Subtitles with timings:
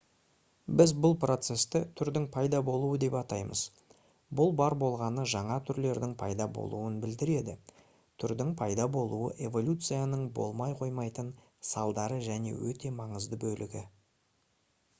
[0.79, 3.59] біз бұл процесті түрдің пайда болуы деп атаймыз
[4.39, 7.55] бұл бар болғаны жаңа түрлердің пайда болуын білдіреді
[8.25, 11.31] түрдің пайда болуы эволюцияның болмай қоймайтын
[11.73, 13.85] салдары және өте маңызды бөлігі